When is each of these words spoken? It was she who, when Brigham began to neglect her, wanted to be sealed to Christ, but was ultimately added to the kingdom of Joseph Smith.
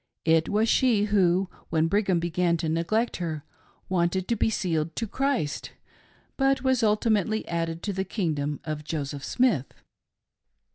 It 0.25 0.49
was 0.49 0.67
she 0.67 1.03
who, 1.03 1.47
when 1.69 1.87
Brigham 1.87 2.19
began 2.19 2.57
to 2.57 2.67
neglect 2.67 3.17
her, 3.17 3.43
wanted 3.87 4.27
to 4.29 4.35
be 4.35 4.49
sealed 4.49 4.95
to 4.95 5.05
Christ, 5.05 5.73
but 6.37 6.63
was 6.63 6.81
ultimately 6.81 7.47
added 7.47 7.83
to 7.83 7.93
the 7.93 8.03
kingdom 8.03 8.59
of 8.63 8.83
Joseph 8.83 9.23
Smith. 9.23 9.71